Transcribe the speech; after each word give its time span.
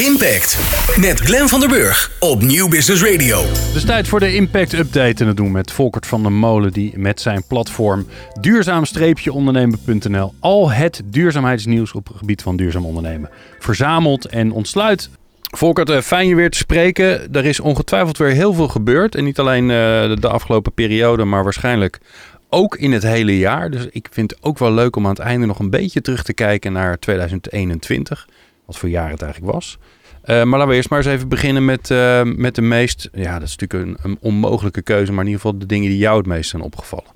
Impact 0.00 0.58
met 1.00 1.20
Glenn 1.20 1.48
van 1.48 1.60
der 1.60 1.68
Burg 1.68 2.16
op 2.20 2.42
Nieuw 2.42 2.68
Business 2.68 3.02
Radio. 3.04 3.40
Het 3.40 3.74
is 3.74 3.84
tijd 3.84 4.08
voor 4.08 4.20
de 4.20 4.34
Impact 4.34 4.72
Update 4.72 5.20
en 5.20 5.26
dat 5.26 5.36
doen 5.36 5.46
we 5.46 5.52
met 5.52 5.72
Volkert 5.72 6.06
van 6.06 6.22
der 6.22 6.32
Molen 6.32 6.72
die 6.72 6.98
met 6.98 7.20
zijn 7.20 7.42
platform 7.48 8.06
duurzaam-ondernemen.nl 8.40 10.34
al 10.38 10.70
het 10.70 11.02
duurzaamheidsnieuws 11.04 11.92
op 11.92 12.08
het 12.08 12.16
gebied 12.16 12.42
van 12.42 12.56
duurzaam 12.56 12.84
ondernemen 12.84 13.30
verzamelt 13.58 14.26
en 14.26 14.52
ontsluit. 14.52 15.10
Volkert, 15.42 15.90
eh, 15.90 16.00
fijn 16.00 16.28
je 16.28 16.34
weer 16.34 16.50
te 16.50 16.58
spreken. 16.58 17.32
Er 17.32 17.44
is 17.44 17.60
ongetwijfeld 17.60 18.18
weer 18.18 18.30
heel 18.30 18.52
veel 18.52 18.68
gebeurd 18.68 19.14
en 19.14 19.24
niet 19.24 19.38
alleen 19.38 19.70
eh, 19.70 19.76
de 20.16 20.28
afgelopen 20.28 20.72
periode, 20.72 21.24
maar 21.24 21.42
waarschijnlijk 21.42 22.00
ook 22.48 22.76
in 22.76 22.92
het 22.92 23.02
hele 23.02 23.38
jaar. 23.38 23.70
Dus 23.70 23.86
ik 23.90 24.08
vind 24.10 24.30
het 24.30 24.42
ook 24.42 24.58
wel 24.58 24.72
leuk 24.72 24.96
om 24.96 25.04
aan 25.04 25.10
het 25.10 25.18
einde 25.18 25.46
nog 25.46 25.58
een 25.58 25.70
beetje 25.70 26.00
terug 26.00 26.22
te 26.22 26.32
kijken 26.32 26.72
naar 26.72 26.98
2021 26.98 28.26
wat 28.70 28.78
voor 28.78 28.88
jaar 28.88 29.10
het 29.10 29.22
eigenlijk 29.22 29.52
was. 29.52 29.78
Uh, 30.24 30.26
maar 30.26 30.58
laten 30.58 30.68
we 30.68 30.74
eerst 30.74 30.90
maar 30.90 30.98
eens 30.98 31.08
even 31.08 31.28
beginnen 31.28 31.64
met, 31.64 31.90
uh, 31.90 32.22
met 32.22 32.54
de 32.54 32.62
meest, 32.62 33.08
ja, 33.12 33.38
dat 33.38 33.48
is 33.48 33.56
natuurlijk 33.56 33.88
een, 33.88 34.10
een, 34.10 34.18
onmogelijke 34.20 34.82
keuze, 34.82 35.12
maar 35.12 35.24
in 35.24 35.30
ieder 35.30 35.42
geval 35.42 35.58
de 35.58 35.66
dingen 35.66 35.88
die 35.88 35.98
jou 35.98 36.18
het 36.18 36.26
meest 36.26 36.50
zijn 36.50 36.62
opgevallen. 36.62 37.10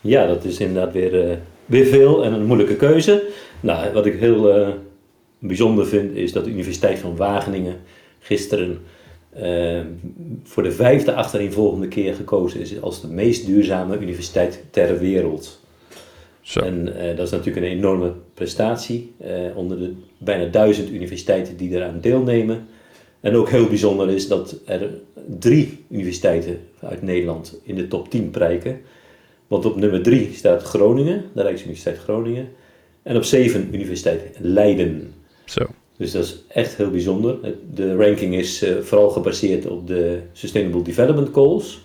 Ja, 0.00 0.26
dat 0.26 0.44
is 0.44 0.60
inderdaad 0.60 0.92
weer, 0.92 1.28
uh, 1.28 1.36
weer 1.66 1.86
veel 1.86 2.24
en 2.24 2.32
een 2.32 2.44
moeilijke 2.44 2.76
keuze. 2.76 3.28
Nou, 3.60 3.92
wat 3.92 4.06
ik 4.06 4.18
heel 4.18 4.74
bijzonder 5.38 5.86
vind, 5.86 6.16
is 6.16 6.32
dat 6.32 6.44
de 6.44 6.50
Universiteit 6.50 6.98
van 6.98 7.16
Wageningen 7.16 7.76
gisteren 8.20 8.78
voor 10.44 10.62
de 10.62 10.72
vijfde 10.72 11.14
achtereenvolgende 11.14 11.88
keer 11.88 12.14
gekozen 12.14 12.60
is 12.60 12.80
als 12.80 13.00
de 13.00 13.08
meest 13.08 13.46
duurzame 13.46 13.98
universiteit 13.98 14.64
ter 14.70 14.98
wereld. 14.98 15.59
Zo. 16.40 16.60
En 16.60 16.88
uh, 16.88 17.16
dat 17.16 17.26
is 17.26 17.30
natuurlijk 17.30 17.66
een 17.66 17.72
enorme 17.72 18.12
prestatie 18.34 19.12
uh, 19.24 19.56
onder 19.56 19.78
de 19.78 19.92
bijna 20.18 20.44
duizend 20.50 20.90
universiteiten 20.90 21.56
die 21.56 21.70
eraan 21.70 22.00
deelnemen. 22.00 22.66
En 23.20 23.34
ook 23.34 23.48
heel 23.48 23.66
bijzonder 23.66 24.10
is 24.10 24.28
dat 24.28 24.56
er 24.64 24.90
drie 25.38 25.84
universiteiten 25.90 26.60
uit 26.80 27.02
Nederland 27.02 27.60
in 27.62 27.74
de 27.74 27.88
top 27.88 28.10
10 28.10 28.30
prijken. 28.30 28.80
Want 29.46 29.64
op 29.64 29.76
nummer 29.76 30.02
3 30.02 30.30
staat 30.34 30.62
Groningen, 30.62 31.24
de 31.32 31.42
Rijksuniversiteit 31.42 31.98
Groningen. 31.98 32.48
En 33.02 33.16
op 33.16 33.24
7 33.24 33.68
Universiteit 33.72 34.36
Leiden. 34.38 35.14
Zo. 35.44 35.66
Dus 35.96 36.12
dat 36.12 36.24
is 36.24 36.44
echt 36.48 36.76
heel 36.76 36.90
bijzonder. 36.90 37.38
De 37.74 37.96
ranking 37.96 38.34
is 38.34 38.62
uh, 38.62 38.78
vooral 38.78 39.10
gebaseerd 39.10 39.66
op 39.66 39.86
de 39.86 40.20
Sustainable 40.32 40.82
Development 40.82 41.28
Goals. 41.32 41.80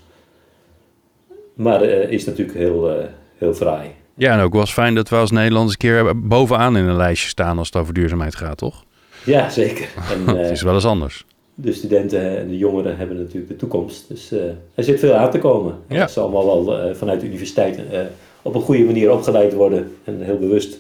Maar 1.54 1.84
is 1.84 2.26
natuurlijk 2.26 2.58
heel, 2.58 3.08
heel 3.38 3.54
fraai. 3.54 3.90
Ja, 4.18 4.34
en 4.34 4.44
ook 4.44 4.52
wel 4.52 4.62
eens 4.62 4.74
fijn 4.74 4.96
dat 4.96 5.10
we 5.10 5.16
als 5.16 5.32
Nederlanders 5.32 5.72
een 5.72 5.90
keer 5.90 6.28
bovenaan 6.28 6.78
in 6.78 6.86
een 6.86 6.96
lijstje 6.96 7.30
staan 7.30 7.58
als 7.58 7.68
het 7.68 7.76
over 7.76 7.94
duurzaamheid 7.94 8.36
gaat, 8.36 8.58
toch? 8.58 8.84
Ja, 9.26 9.50
zeker. 9.50 9.88
En, 10.28 10.38
het 10.38 10.52
is 10.52 10.62
wel 10.62 10.74
eens 10.74 10.86
anders. 10.86 11.26
De 11.54 11.74
studenten 11.74 12.38
en 12.38 12.48
de 12.48 12.58
jongeren 12.58 12.98
hebben 12.98 13.18
natuurlijk 13.18 13.48
de 13.48 13.56
toekomst. 13.56 14.08
Dus 14.08 14.32
uh, 14.32 14.44
er 14.76 14.84
zit 14.84 15.00
veel 15.00 15.14
aan 15.14 15.32
te 15.32 15.40
komen. 15.40 15.76
Ja. 15.88 16.02
Het 16.02 16.12
zal 16.12 16.24
allemaal 16.24 16.46
wel 16.46 16.90
uh, 16.90 16.96
vanuit 16.96 17.20
de 17.20 17.28
universiteiten 17.28 17.86
uh, 17.92 18.00
op 18.42 18.56
een 18.56 18.62
goede 18.62 18.84
manier 18.84 19.12
opgeleid 19.12 19.54
worden 19.54 19.96
en 20.04 20.22
heel 20.22 20.40
bewust 20.40 20.80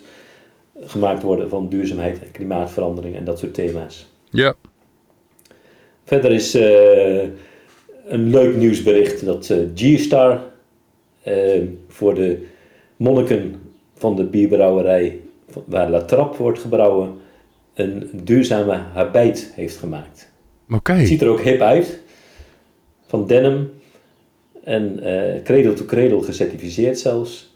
gemaakt 0.85 1.23
worden 1.23 1.49
van 1.49 1.69
duurzaamheid 1.69 2.19
en 2.19 2.31
klimaatverandering 2.31 3.15
en 3.15 3.23
dat 3.23 3.39
soort 3.39 3.53
thema's. 3.53 4.07
Ja. 4.29 4.53
Verder 6.03 6.31
is 6.31 6.53
een 8.07 8.29
leuk 8.29 8.55
nieuwsbericht 8.55 9.25
dat 9.25 9.53
G-Star 9.75 10.41
voor 11.87 12.15
de 12.15 12.45
monniken 12.97 13.55
van 13.93 14.15
de 14.15 14.23
bierbrouwerij 14.23 15.19
waar 15.65 15.89
La 15.89 16.01
Trappe 16.01 16.37
wordt 16.37 16.59
gebrouwen 16.59 17.13
een 17.73 18.09
duurzame 18.13 18.81
habit 18.93 19.51
heeft 19.55 19.77
gemaakt. 19.77 20.31
Oké. 20.69 20.93
Het 20.93 21.07
ziet 21.07 21.21
er 21.21 21.27
ook 21.27 21.41
hip 21.41 21.61
uit. 21.61 21.99
Van 23.07 23.27
denim 23.27 23.71
en 24.63 24.99
uh, 25.03 25.43
cradle 25.43 25.73
to 25.73 25.85
cradle 25.85 26.23
gecertificeerd 26.23 26.99
zelfs. 26.99 27.53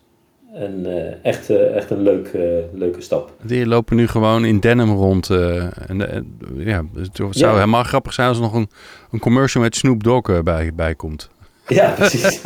En 0.54 0.86
uh, 0.86 1.26
echt, 1.26 1.50
uh, 1.50 1.76
echt 1.76 1.90
een 1.90 2.02
leuk, 2.02 2.30
leuke 2.74 3.02
stap. 3.02 3.32
Die 3.42 3.66
lopen 3.66 3.96
nu 3.96 4.08
gewoon 4.08 4.46
in 4.46 4.60
denim 4.60 4.90
rond. 4.90 5.30
en, 5.30 6.26
ja, 6.56 6.84
het 6.96 7.16
zou 7.16 7.30
ja. 7.32 7.54
helemaal 7.54 7.84
grappig 7.84 8.14
zijn 8.14 8.28
als 8.28 8.38
er 8.38 8.44
nog 8.44 8.54
een, 8.54 8.70
een 9.12 9.20
commercial 9.20 9.64
met 9.64 9.76
Snoop 9.76 10.04
Dogg 10.04 10.44
bij, 10.44 10.74
bij 10.76 10.96
komt. 10.96 11.30
Ja, 11.68 11.90
precies. 11.92 12.42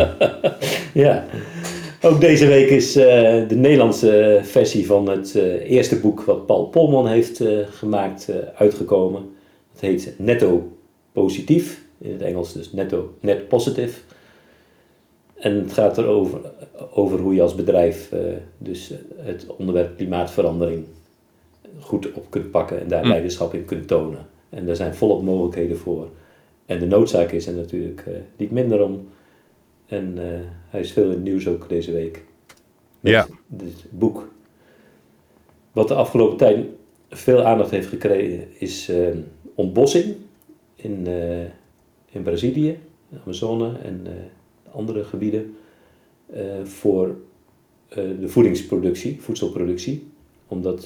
ja. 1.04 1.24
Ook 2.04 2.20
deze 2.20 2.46
week 2.46 2.70
is 2.70 2.96
uh, 2.96 3.04
de 3.48 3.54
Nederlandse 3.54 4.40
versie 4.42 4.86
van 4.86 5.08
het 5.08 5.34
uh, 5.36 5.70
eerste 5.70 6.00
boek 6.00 6.22
wat 6.22 6.46
Paul 6.46 6.66
Polman 6.66 7.08
heeft 7.08 7.40
uh, 7.40 7.58
gemaakt 7.70 8.30
uitgekomen. 8.56 9.30
Het 9.72 9.80
heet 9.80 10.14
Netto 10.18 10.72
Positief, 11.12 11.84
in 11.98 12.12
het 12.12 12.22
Engels 12.22 12.52
dus 12.52 12.72
Netto 12.72 13.14
Net 13.20 13.48
Positive. 13.48 14.00
En 15.34 15.54
het 15.54 15.72
gaat 15.72 15.98
erover 15.98 16.40
over 16.92 17.18
hoe 17.18 17.34
je 17.34 17.42
als 17.42 17.54
bedrijf 17.54 18.10
dus 18.58 18.92
het 19.16 19.46
onderwerp 19.56 19.96
klimaatverandering 19.96 20.84
goed 21.80 22.12
op 22.12 22.26
kunt 22.30 22.50
pakken 22.50 22.80
en 22.80 22.88
daar 22.88 23.02
hm. 23.02 23.08
leiderschap 23.08 23.54
in 23.54 23.64
kunt 23.64 23.88
tonen. 23.88 24.26
En 24.50 24.66
daar 24.66 24.76
zijn 24.76 24.94
volop 24.94 25.22
mogelijkheden 25.22 25.76
voor. 25.76 26.08
En 26.66 26.78
de 26.78 26.86
noodzaak 26.86 27.30
is 27.30 27.46
er 27.46 27.54
natuurlijk 27.54 28.04
niet 28.36 28.50
minder 28.50 28.84
om 28.84 29.08
en 29.86 30.14
uh, 30.18 30.24
hij 30.68 30.80
is 30.80 30.92
veel 30.92 31.04
in 31.04 31.10
het 31.10 31.22
nieuws 31.22 31.48
ook 31.48 31.68
deze 31.68 31.92
week. 31.92 32.24
Met 33.00 33.12
ja. 33.12 33.26
Dit 33.46 33.84
boek. 33.90 34.28
Wat 35.72 35.88
de 35.88 35.94
afgelopen 35.94 36.36
tijd 36.36 36.66
veel 37.08 37.42
aandacht 37.42 37.70
heeft 37.70 37.88
gekregen 37.88 38.60
is 38.60 38.90
uh, 38.90 39.08
ontbossing 39.54 40.16
in, 40.74 41.04
uh, 41.08 41.40
in 42.10 42.22
Brazilië, 42.22 42.78
Amazone 43.22 43.78
en 43.78 44.06
andere 44.70 45.04
gebieden 45.04 45.56
voor 46.64 47.16
de 47.94 48.28
voedingsproductie, 48.28 49.20
voedselproductie. 49.20 50.06
Omdat 50.48 50.84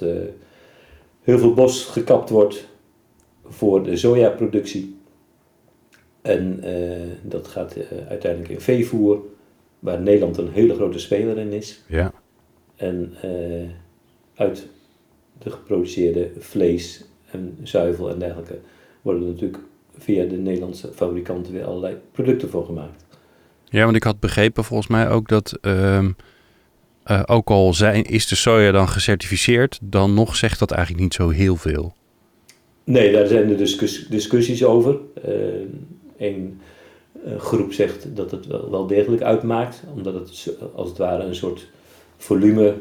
heel 1.20 1.38
veel 1.38 1.54
bos 1.54 1.84
gekapt 1.84 2.30
wordt 2.30 2.69
voor 3.44 3.82
de 3.82 3.97
sojaproductie. 3.97 4.97
En 6.23 6.61
uh, 6.65 6.97
dat 7.23 7.49
gaat 7.49 7.77
uh, 7.77 7.84
uiteindelijk 8.09 8.53
in 8.53 8.61
veevoer, 8.61 9.21
waar 9.79 10.01
Nederland 10.01 10.39
een 10.39 10.53
hele 10.53 10.75
grote 10.75 10.99
speler 10.99 11.39
in 11.39 11.53
is. 11.53 11.83
Ja. 11.87 12.12
En 12.77 13.15
uh, 13.25 13.69
uit 14.34 14.69
de 15.39 15.51
geproduceerde 15.51 16.31
vlees 16.39 17.05
en 17.31 17.59
zuivel 17.62 18.11
en 18.11 18.19
dergelijke 18.19 18.59
worden 19.03 19.27
natuurlijk 19.27 19.59
via 19.99 20.25
de 20.25 20.37
Nederlandse 20.37 20.93
fabrikanten 20.95 21.53
weer 21.53 21.65
allerlei 21.65 21.97
producten 22.12 22.49
voor 22.49 22.65
gemaakt. 22.65 23.05
Ja, 23.65 23.84
want 23.84 23.97
ik 23.97 24.03
had 24.03 24.21
begrepen 24.21 24.65
volgens 24.65 24.89
mij 24.89 25.09
ook 25.09 25.28
dat 25.28 25.59
ehm, 25.61 26.11
ook 27.27 27.51
al 27.51 27.75
zijn, 27.75 28.05
is 28.05 28.27
de 28.27 28.34
soja 28.34 28.73
dan 28.73 28.89
gecertificeerd, 28.89 29.78
dan 29.83 30.15
nog 30.15 30.37
zegt 30.37 30.59
dat 30.59 30.71
eigenlijk 30.71 31.03
niet 31.03 31.15
zo 31.15 31.28
heel 31.28 31.57
veel. 31.57 31.95
Nee, 32.84 33.12
daar 33.12 33.27
zijn 33.27 33.51
er 33.51 33.57
discuss 33.57 34.07
discussies 34.07 34.65
over. 34.65 34.99
Een 35.15 35.97
eh, 37.25 37.39
groep 37.39 37.73
zegt 37.73 38.17
dat 38.17 38.31
het 38.31 38.47
wel, 38.47 38.87
degelijk 38.87 39.23
uitmaakt, 39.23 39.83
omdat 39.95 40.15
het 40.15 40.56
als 40.75 40.89
het 40.89 40.99
ware 40.99 41.23
een 41.23 41.34
soort 41.34 41.69
volume 42.17 42.75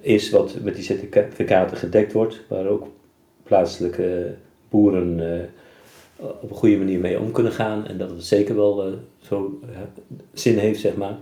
is 0.00 0.30
wat 0.30 0.56
met 0.62 0.74
die 0.74 0.84
certificaten 0.84 1.76
gedekt 1.76 2.12
wordt, 2.12 2.40
waar 2.48 2.66
ook 2.66 2.86
plaatselijke 3.42 4.34
boeren 4.68 5.18
uh, 5.18 6.26
op 6.40 6.50
een 6.50 6.56
goede 6.56 6.76
manier 6.76 7.00
mee 7.00 7.20
om 7.20 7.32
kunnen 7.32 7.52
gaan 7.52 7.86
en 7.86 7.98
dat 7.98 8.10
het 8.10 8.24
zeker 8.24 8.56
wel 8.56 8.88
uh, 8.88 8.94
zo 9.18 9.60
zin 10.32 10.58
heeft, 10.58 10.80
zeg 10.80 10.96
maar. 10.96 11.18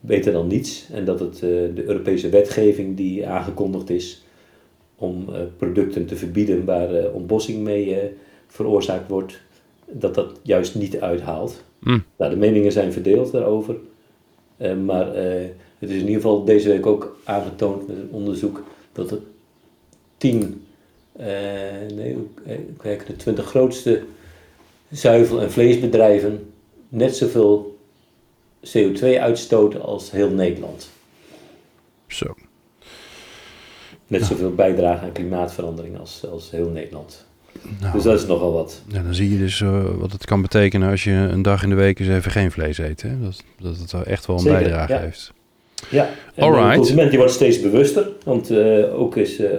Beter 0.00 0.32
dan 0.32 0.46
niets. 0.46 0.88
En 0.92 1.04
dat 1.04 1.20
het 1.20 1.38
de 1.38 1.82
Europese 1.86 2.28
wetgeving 2.28 2.96
die 2.96 3.28
aangekondigd 3.28 3.90
is 3.90 4.24
om 4.96 5.26
producten 5.56 6.06
te 6.06 6.16
verbieden 6.16 6.64
waar 6.64 7.12
ontbossing 7.12 7.62
mee 7.62 7.96
veroorzaakt 8.46 9.08
wordt, 9.08 9.40
dat 9.92 10.14
dat 10.14 10.40
juist 10.42 10.74
niet 10.74 11.00
uithaalt. 11.00 11.62
Mm. 11.78 12.04
Nou, 12.16 12.30
de 12.30 12.36
meningen 12.36 12.72
zijn 12.72 12.92
verdeeld 12.92 13.32
daarover. 13.32 13.76
Uh, 14.56 14.74
maar 14.76 15.06
uh, 15.06 15.48
het 15.78 15.90
is 15.90 15.96
in 15.96 16.00
ieder 16.00 16.14
geval 16.14 16.44
deze 16.44 16.68
week 16.68 16.86
ook 16.86 17.16
aangetoond 17.24 17.86
met 17.86 17.96
een 17.96 18.08
onderzoek 18.10 18.62
dat 18.92 19.08
de 19.08 19.20
10, 20.16 20.66
uh, 21.20 21.26
nee, 21.94 22.16
kijk, 22.78 23.06
de 23.06 23.16
20 23.16 23.44
grootste 23.44 24.02
zuivel- 24.90 25.40
en 25.40 25.50
vleesbedrijven 25.50 26.52
net 26.88 27.16
zoveel 27.16 27.78
CO2 28.60 29.18
uitstoten 29.20 29.82
als 29.82 30.10
heel 30.10 30.30
Nederland. 30.30 30.90
Zo. 32.06 32.34
Net 34.06 34.24
zoveel 34.24 34.54
bijdragen 34.54 35.06
aan 35.06 35.12
klimaatverandering 35.12 35.98
als, 35.98 36.26
als 36.26 36.50
heel 36.50 36.68
Nederland. 36.68 37.26
Nou, 37.80 37.92
dus 37.92 38.02
dat 38.02 38.18
is 38.20 38.26
nogal 38.26 38.52
wat. 38.52 38.82
Ja, 38.88 39.02
dan 39.02 39.14
zie 39.14 39.30
je 39.32 39.38
dus 39.38 39.60
uh, 39.60 39.84
wat 39.98 40.12
het 40.12 40.24
kan 40.24 40.42
betekenen 40.42 40.90
als 40.90 41.04
je 41.04 41.10
een 41.10 41.42
dag 41.42 41.62
in 41.62 41.68
de 41.68 41.74
week 41.74 41.98
eens 41.98 42.08
even 42.08 42.30
geen 42.30 42.50
vlees 42.50 42.78
eet. 42.78 43.02
Hè? 43.02 43.20
Dat, 43.20 43.42
dat 43.60 43.76
het 43.76 43.92
wel 43.92 44.04
echt 44.04 44.26
wel 44.26 44.36
een 44.36 44.42
Zeker, 44.42 44.58
bijdrage 44.58 44.92
ja. 44.92 44.98
heeft. 44.98 45.32
Ja, 45.90 46.10
en 46.34 46.44
Alright. 46.44 46.70
de 46.70 46.76
consument 46.76 47.08
die 47.08 47.18
wordt 47.18 47.34
steeds 47.34 47.60
bewuster. 47.60 48.08
Want 48.24 48.50
uh, 48.50 49.00
ook 49.00 49.16
is 49.16 49.40
uh, 49.40 49.50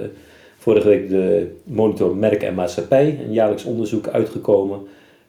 vorige 0.58 0.88
week 0.88 1.10
de 1.10 1.56
monitor 1.64 2.16
Merk 2.16 2.44
en 2.44 2.54
Maatschappij, 2.54 3.20
een 3.26 3.34
jaarlijks 3.34 3.64
onderzoek 3.64 4.08
uitgekomen. 4.08 4.80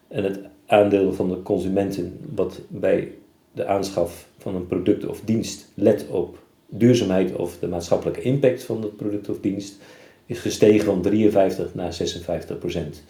En 0.08 0.24
het 0.24 0.38
aandeel 0.66 1.12
van 1.12 1.28
de 1.28 1.42
consumenten 1.42 2.18
wat 2.34 2.60
bij 2.68 3.12
de 3.52 3.66
aanschaf 3.66 4.26
van 4.38 4.54
een 4.54 4.66
product 4.66 5.06
of 5.06 5.20
dienst 5.24 5.68
let 5.74 6.06
op 6.10 6.38
duurzaamheid 6.68 7.32
of 7.32 7.58
de 7.58 7.68
maatschappelijke 7.68 8.22
impact 8.22 8.64
van 8.64 8.80
dat 8.80 8.96
product 8.96 9.28
of 9.28 9.36
dienst, 9.40 9.78
is 10.26 10.38
gestegen 10.38 10.84
van 10.84 11.02
53 11.02 11.74
naar 11.74 11.92
56 11.92 12.58
procent. 12.58 13.02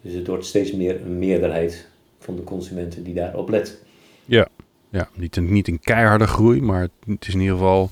Dus 0.00 0.14
het 0.14 0.26
wordt 0.26 0.46
steeds 0.46 0.72
meer 0.72 1.00
een 1.00 1.18
meerderheid 1.18 1.86
van 2.18 2.36
de 2.36 2.44
consumenten 2.44 3.02
die 3.02 3.14
daarop 3.14 3.48
let. 3.48 3.78
Ja, 4.24 4.48
ja 4.88 5.08
niet, 5.14 5.36
een, 5.36 5.52
niet 5.52 5.68
een 5.68 5.80
keiharde 5.80 6.26
groei, 6.26 6.62
maar 6.62 6.88
het 7.06 7.26
is 7.26 7.34
in 7.34 7.40
ieder 7.40 7.56
geval. 7.56 7.90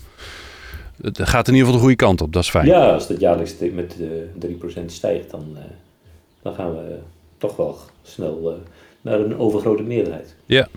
Het 1.03 1.29
gaat 1.29 1.49
in 1.49 1.55
ieder 1.55 1.67
geval 1.67 1.73
de 1.73 1.87
goede 1.87 2.05
kant 2.05 2.21
op, 2.21 2.33
dat 2.33 2.43
is 2.43 2.51
fijn. 2.51 2.67
Ja, 2.67 2.93
als 2.93 3.09
het 3.09 3.21
jaarlijks 3.21 3.55
met 3.73 3.97
uh, 4.41 4.83
3% 4.83 4.85
stijgt, 4.87 5.31
dan, 5.31 5.47
uh, 5.53 5.59
dan 6.43 6.55
gaan 6.55 6.73
we 6.75 6.99
toch 7.39 7.57
wel 7.57 7.79
snel 8.03 8.61
naar 9.01 9.21
een 9.21 9.39
overgrote 9.39 9.83
meerderheid. 9.83 10.35
Ja. 10.47 10.69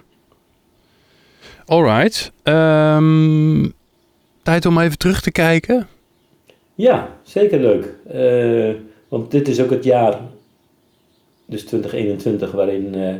Alright. 1.65 2.31
Um, 2.43 3.73
tijd 4.43 4.65
om 4.65 4.79
even 4.79 4.97
terug 4.97 5.21
te 5.21 5.31
kijken. 5.31 5.87
Ja, 6.75 7.17
zeker 7.23 7.59
leuk. 7.59 7.95
Uh, 8.13 8.75
want 9.07 9.31
dit 9.31 9.47
is 9.47 9.61
ook 9.61 9.69
het 9.69 9.83
jaar, 9.83 10.21
dus 11.45 11.63
2021, 11.63 12.51
waarin 12.51 12.97
uh, 12.97 13.15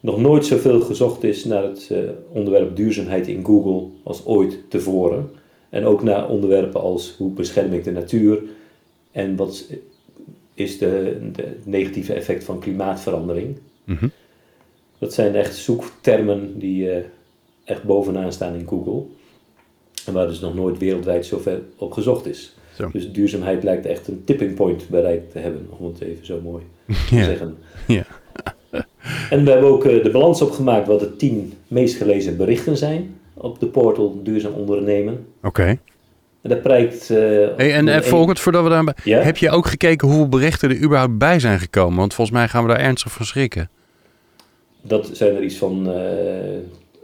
nog 0.00 0.20
nooit 0.20 0.46
zoveel 0.46 0.80
gezocht 0.80 1.24
is 1.24 1.44
naar 1.44 1.62
het 1.62 1.88
uh, 1.92 1.98
onderwerp 2.32 2.76
duurzaamheid 2.76 3.28
in 3.28 3.44
Google 3.44 3.88
als 4.02 4.26
ooit 4.26 4.70
tevoren. 4.70 5.30
En 5.68 5.84
ook 5.84 6.02
naar 6.02 6.28
onderwerpen 6.28 6.80
als 6.80 7.14
hoe 7.18 7.32
bescherm 7.32 7.72
ik 7.72 7.84
de 7.84 7.92
natuur 7.92 8.42
en 9.12 9.36
wat 9.36 9.66
is 10.54 10.78
de, 10.78 11.18
de 11.32 11.56
negatieve 11.64 12.12
effect 12.12 12.44
van 12.44 12.60
klimaatverandering. 12.60 13.56
Mm 13.84 13.96
-hmm. 13.96 14.10
Dat 14.98 15.14
zijn 15.14 15.34
echt 15.34 15.56
zoektermen 15.56 16.58
die 16.58 16.90
echt 17.64 17.82
bovenaan 17.82 18.32
staan 18.32 18.54
in 18.54 18.68
Google. 18.68 19.02
En 20.06 20.12
waar 20.12 20.26
dus 20.26 20.40
nog 20.40 20.54
nooit 20.54 20.78
wereldwijd 20.78 21.26
zoveel 21.26 21.60
op 21.76 21.92
gezocht 21.92 22.26
is. 22.26 22.54
Zo. 22.80 22.88
Dus 22.92 23.12
duurzaamheid 23.12 23.62
lijkt 23.62 23.86
echt 23.86 24.08
een 24.08 24.22
tipping 24.24 24.54
point 24.54 24.88
bereikt 24.88 25.32
te 25.32 25.38
hebben, 25.38 25.66
om 25.78 25.86
het 25.86 26.00
even 26.00 26.26
zo 26.26 26.40
mooi 26.40 26.62
te 26.86 27.16
ja. 27.16 27.24
zeggen. 27.24 27.56
Ja. 27.86 28.04
en 29.30 29.44
we 29.44 29.50
hebben 29.50 29.70
ook 29.70 29.84
uh, 29.84 30.02
de 30.02 30.10
balans 30.10 30.42
opgemaakt 30.42 30.86
wat 30.86 31.00
de 31.00 31.16
tien 31.16 31.52
meest 31.68 31.96
gelezen 31.96 32.36
berichten 32.36 32.76
zijn 32.76 33.14
op 33.34 33.60
de 33.60 33.66
portal 33.66 34.20
Duurzaam 34.22 34.52
Ondernemen. 34.52 35.26
Oké. 35.38 35.46
Okay. 35.46 35.78
En 36.42 36.50
dat 36.50 36.62
prijkt... 36.62 37.10
Uh, 37.10 37.18
hey, 37.56 37.74
en 37.74 37.86
uh, 37.86 38.00
Volkert, 38.00 38.40
voordat 38.40 38.62
we 38.62 38.68
daar... 38.68 38.96
Ja? 39.04 39.20
Heb 39.20 39.36
je 39.36 39.50
ook 39.50 39.66
gekeken 39.66 40.08
hoeveel 40.08 40.28
berichten 40.28 40.70
er 40.70 40.82
überhaupt 40.82 41.18
bij 41.18 41.38
zijn 41.38 41.58
gekomen? 41.58 41.98
Want 41.98 42.14
volgens 42.14 42.36
mij 42.36 42.48
gaan 42.48 42.62
we 42.62 42.68
daar 42.68 42.80
ernstig 42.80 43.12
van 43.12 43.26
schrikken. 43.26 43.70
Dat 44.82 45.10
zijn 45.12 45.36
er 45.36 45.42
iets 45.42 45.56
van... 45.56 45.92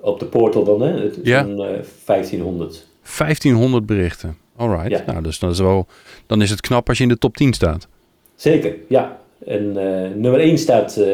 op 0.01 0.19
de 0.19 0.27
portal 0.27 0.65
dan, 0.65 0.81
hè? 0.83 1.01
Het 1.03 1.19
ja? 1.23 1.43
Van, 1.43 1.57
1500. 1.57 2.87
1500 3.03 3.87
berichten. 3.87 4.37
Alright. 4.57 4.91
Ja. 4.91 5.03
Nou, 5.07 5.23
dus 5.23 5.39
dan 5.39 5.51
is, 5.51 5.59
wel, 5.59 5.87
dan 6.27 6.43
is 6.43 6.51
het 6.51 6.61
knap 6.61 6.89
als 6.89 6.97
je 6.97 7.03
in 7.03 7.09
de 7.09 7.19
top 7.19 7.37
10 7.37 7.53
staat. 7.53 7.89
Zeker, 8.35 8.75
ja. 8.89 9.21
En 9.45 9.65
uh, 9.65 10.15
nummer 10.15 10.41
1 10.41 10.59
staat 10.59 10.97
uh, 10.99 11.07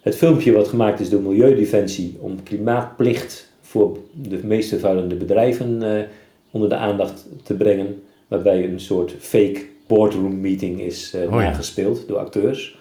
het 0.00 0.16
filmpje 0.16 0.52
wat 0.52 0.68
gemaakt 0.68 1.00
is 1.00 1.08
door 1.08 1.22
Milieudefensie 1.22 2.16
om 2.20 2.42
klimaatplicht 2.42 3.52
voor 3.60 3.98
de 4.12 4.40
meest 4.42 4.68
vervuilende 4.68 5.14
bedrijven 5.14 5.82
uh, 5.82 6.02
onder 6.50 6.68
de 6.68 6.76
aandacht 6.76 7.26
te 7.42 7.54
brengen. 7.54 8.02
Waarbij 8.28 8.64
een 8.64 8.80
soort 8.80 9.14
fake 9.18 9.62
boardroom 9.86 10.40
meeting 10.40 10.80
is 10.80 11.14
oh, 11.14 11.34
nagespeeld 11.34 11.98
ja. 11.98 12.04
door 12.06 12.18
acteurs. 12.18 12.78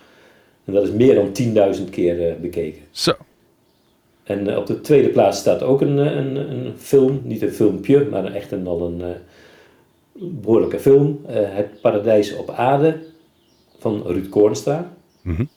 En 0.66 0.74
dat 0.74 0.84
is 0.84 0.92
meer 0.92 1.16
dan 1.16 1.76
10.000 1.78 1.90
keer 1.90 2.38
bekeken. 2.42 2.82
Zo. 2.92 3.14
En 4.24 4.58
op 4.58 4.66
de 4.68 4.82
tweede 4.82 5.10
plaats 5.10 5.40
staat 5.40 5.64
ook 5.64 5.82
een, 5.82 5.98
een, 5.98 6.36
een 6.36 6.74
film, 6.78 7.22
niet 7.24 7.42
een 7.42 7.52
filmpje, 7.52 8.08
maar 8.12 8.34
echt 8.34 8.52
een, 8.52 8.68
al 8.68 8.82
een 8.82 9.02
behoorlijke 10.14 10.80
film. 10.80 11.20
Uh, 11.30 11.36
het 11.36 11.82
Paradijs 11.82 12.36
op 12.36 12.50
Aarde 12.50 13.00
van 13.80 14.04
Ruud 14.06 14.30
Koornstra. 14.30 14.94
Mm 15.22 15.36
-hmm. 15.36 15.50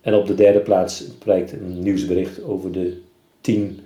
En 0.00 0.14
op 0.14 0.26
de 0.26 0.34
derde 0.34 0.60
plaats 0.60 1.04
prijkt 1.18 1.52
een 1.52 1.82
nieuwsbericht 1.82 2.42
over 2.42 2.72
de 2.72 3.00
tien 3.40 3.80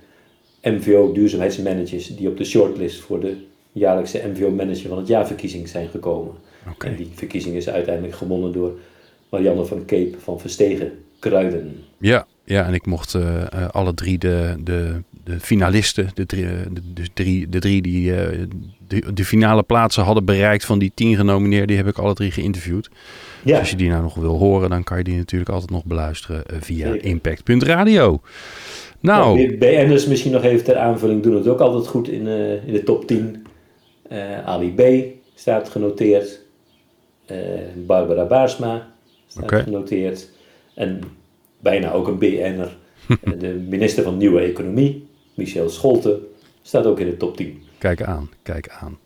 MVO 0.63 1.13
duurzaamheidsmanagers 1.13 2.17
die 2.17 2.29
op 2.29 2.37
de 2.37 2.45
shortlist 2.45 3.01
voor 3.01 3.21
de 3.21 3.37
jaarlijkse 3.73 4.23
MVO 4.33 4.51
manager 4.51 4.89
van 4.89 4.99
het 4.99 5.07
jaarverkiezing 5.07 5.69
zijn 5.69 5.89
gekomen. 5.89 6.35
Okay. 6.73 6.91
En 6.91 6.97
die 6.97 7.09
verkiezing 7.15 7.57
is 7.57 7.69
uiteindelijk 7.69 8.15
gewonnen 8.15 8.53
door 8.53 8.79
Marianne 9.29 9.65
van 9.65 9.85
Keep 9.85 10.21
van 10.21 10.41
Verstegen 10.41 10.93
Kruiden. 11.19 11.85
Ja, 11.99 12.27
ja, 12.45 12.67
en 12.67 12.75
ik 12.75 12.87
mocht 12.87 13.15
uh, 13.15 13.23
uh, 13.55 13.69
alle 13.69 13.95
drie 13.95 14.19
de, 14.19 14.55
de, 14.65 15.03
de 15.31 15.41
finalisten, 15.41 16.09
de 16.15 16.27
drie, 16.27 16.45
de, 16.45 16.93
de 16.95 17.09
drie, 17.15 17.49
de 17.49 17.59
drie 17.59 17.83
die 17.83 18.11
uh, 18.11 18.17
de, 18.89 19.13
de, 19.13 19.25
finale 19.25 19.63
plaatsen 19.63 20.03
hadden 20.03 20.25
bereikt 20.25 20.65
van 20.65 20.79
die 20.79 20.93
tien 20.95 21.17
genomineerden, 21.17 21.67
die 21.67 21.77
heb 21.77 21.87
ik 21.87 21.99
alle 21.99 22.15
drie 22.15 22.31
geïnterviewd. 22.31 22.91
Ja. 23.43 23.51
Dus 23.51 23.59
als 23.59 23.71
je 23.71 23.77
die 23.77 23.89
nou 23.89 24.03
nog 24.03 24.15
wil 24.15 24.37
horen, 24.37 24.71
dan 24.71 24.85
kan 24.85 24.99
je 24.99 25.05
die 25.05 25.17
natuurlijk 25.17 25.51
altijd 25.51 25.71
nog 25.71 25.85
beluisteren 25.85 26.45
via 26.61 26.95
impact.radio. 27.01 28.21
Nou, 29.01 29.57
BN'ers 29.57 30.07
misschien 30.07 30.33
nog 30.33 30.45
even 30.45 30.65
ter 30.65 30.77
aanvulling 30.77 31.23
doen 31.23 31.35
het 31.35 31.49
ook 31.49 31.61
altijd 31.61 31.87
goed 31.87 32.09
in, 32.09 32.27
in 32.67 32.73
de 32.73 32.83
top 32.85 33.07
10. 33.07 33.47
Ali 34.45 34.75
B 34.75 34.83
staat 35.35 35.69
genoteerd. 35.69 36.41
Barbara 37.75 38.25
Baarsma 38.25 38.93
staat 39.27 39.43
okay. 39.43 39.63
genoteerd. 39.63 40.29
En 40.75 41.01
bijna 41.59 41.93
ook 41.93 42.09
een 42.09 42.19
BN'er. 42.19 42.77
de 43.39 43.65
minister 43.69 44.05
van 44.05 44.17
Nieuwe 44.17 44.41
Economie, 44.41 45.09
Michel 45.41 45.71
Scholte, 45.71 46.19
staat 46.63 46.87
ook 46.87 47.01
in 47.01 47.07
de 47.07 47.17
top 47.17 47.37
10. 47.37 47.63
Kijk 47.79 48.03
aan, 48.03 48.31
kijk 48.43 48.69
aan. 48.81 48.99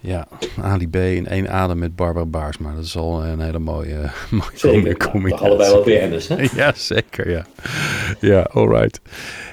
Ja, 0.00 0.28
Ali 0.60 0.88
B 0.88 0.96
in 0.96 1.26
één 1.26 1.50
adem 1.50 1.78
met 1.78 1.96
Barbara 1.96 2.24
Baarsma. 2.24 2.74
Dat 2.74 2.84
is 2.84 2.96
al 2.96 3.24
een 3.24 3.40
hele 3.40 3.58
mooie, 3.58 4.10
mooie 4.30 4.50
zeker, 4.54 4.96
combinatie. 4.96 5.46
Nou, 5.46 5.60
allebei 5.60 5.70
wel 5.70 6.08
BN'ers, 6.08 6.28
hè? 6.28 6.36
Ja, 6.62 6.72
zeker, 6.74 7.30
ja. 7.30 7.46
Ja, 8.20 8.40
alright. 8.40 9.00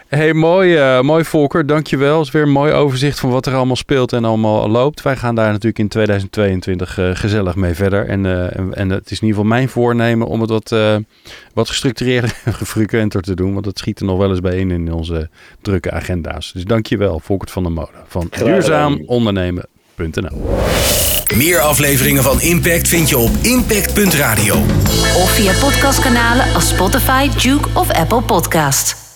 Hey, 0.07 0.33
mooi, 0.33 0.97
uh, 0.97 1.01
mooi 1.01 1.23
Volker, 1.23 1.65
dankjewel. 1.65 2.17
Het 2.17 2.27
is 2.27 2.33
weer 2.33 2.41
een 2.41 2.49
mooi 2.49 2.73
overzicht 2.73 3.19
van 3.19 3.29
wat 3.29 3.45
er 3.45 3.55
allemaal 3.55 3.75
speelt 3.75 4.13
en 4.13 4.25
allemaal 4.25 4.69
loopt. 4.69 5.01
Wij 5.01 5.15
gaan 5.15 5.35
daar 5.35 5.47
natuurlijk 5.47 5.79
in 5.79 5.87
2022 5.87 6.97
uh, 6.97 7.09
gezellig 7.13 7.55
mee 7.55 7.73
verder. 7.73 8.07
En, 8.07 8.23
uh, 8.23 8.57
en, 8.57 8.73
en, 8.73 8.89
het 8.89 9.11
is 9.11 9.19
in 9.19 9.27
ieder 9.27 9.41
geval 9.41 9.57
mijn 9.57 9.69
voornemen 9.69 10.27
om 10.27 10.41
het 10.41 10.49
wat, 10.49 10.75
wat 11.53 11.67
gestructureerder 11.67 12.39
en 12.45 12.53
gefrequenter 12.53 13.21
te 13.21 13.35
doen. 13.35 13.53
Want 13.53 13.65
dat 13.65 13.77
schiet 13.77 13.99
er 13.99 14.05
nog 14.05 14.17
wel 14.17 14.29
eens 14.29 14.39
bij 14.39 14.57
in 14.57 14.71
in 14.71 14.93
onze 14.93 15.29
drukke 15.61 15.91
agenda's. 15.91 16.51
Dus 16.53 16.63
dankjewel, 16.63 17.19
Volkert 17.19 17.51
van 17.51 17.63
der 17.63 17.71
Molen 17.71 18.03
van 18.07 18.27
Duurzaam 18.29 19.03
Ondernemen. 19.05 19.65
Meer 21.35 21.59
afleveringen 21.59 22.23
van 22.23 22.41
Impact 22.41 22.87
vind 22.87 23.09
je 23.09 23.17
op 23.17 23.31
impact.radio. 23.41 24.55
Of 25.15 25.31
via 25.31 25.51
podcastkanalen 25.59 26.53
als 26.53 26.69
Spotify, 26.69 27.29
Duke 27.29 27.69
of 27.73 27.91
Apple 27.91 28.21
Podcast. 28.21 29.06